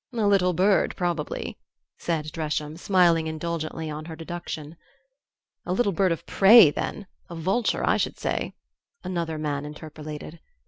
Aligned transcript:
"A 0.13 0.25
little 0.25 0.53
bird, 0.53 0.95
probably," 0.95 1.59
said 1.99 2.31
Dresham, 2.31 2.75
smiling 2.75 3.27
indulgently 3.27 3.87
on 3.91 4.05
her 4.05 4.15
deduction. 4.15 4.75
"A 5.63 5.73
little 5.73 5.91
bird 5.91 6.11
of 6.11 6.25
prey 6.25 6.71
then 6.71 7.05
a 7.29 7.35
vulture, 7.35 7.85
I 7.87 7.97
should 7.97 8.17
say" 8.17 8.55
another 9.03 9.37
man 9.37 9.63
interpolated. 9.63 10.39